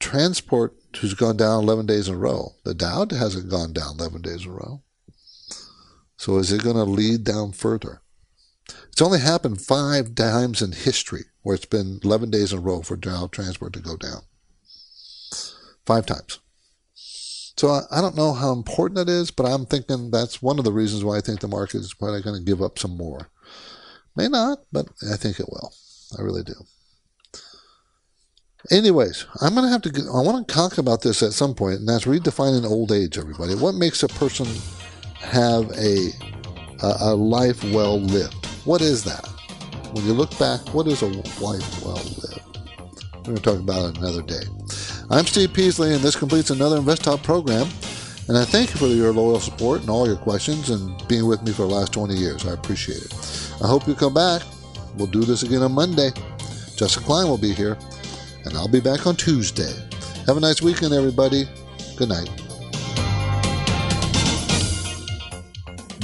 [0.00, 2.54] Transport who's gone down 11 days in a row.
[2.64, 4.82] The Dow hasn't gone down 11 days in a row.
[6.16, 8.02] So is it going to lead down further?
[8.88, 12.82] It's only happened five times in history where it's been 11 days in a row
[12.82, 14.22] for Dow transport to go down.
[15.84, 16.40] Five times.
[17.56, 20.72] So I, don't know how important that is, but I'm thinking that's one of the
[20.72, 23.30] reasons why I think the market is probably going to give up some more.
[24.14, 25.72] May not, but I think it will.
[26.18, 26.54] I really do.
[28.70, 30.10] Anyways, I'm going to have to.
[30.12, 33.16] I want to talk about this at some point, and that's redefining old age.
[33.16, 34.46] Everybody, what makes a person
[35.20, 36.10] have a
[36.82, 38.46] a, a life well lived?
[38.64, 39.26] What is that?
[39.92, 42.58] When you look back, what is a life well lived?
[43.14, 44.42] We're going to talk about it another day.
[45.10, 47.66] I'm Steve Peasley, and this completes another Invest Talk program.
[48.28, 51.42] And I thank you for your loyal support and all your questions and being with
[51.42, 52.46] me for the last 20 years.
[52.46, 53.50] I appreciate it.
[53.62, 54.42] I hope you come back.
[54.96, 56.10] We'll do this again on Monday.
[56.76, 57.78] Justin Klein will be here,
[58.44, 59.72] and I'll be back on Tuesday.
[60.26, 61.44] Have a nice weekend, everybody.
[61.96, 62.45] Good night.